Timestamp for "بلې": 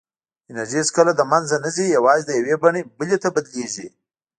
2.97-3.17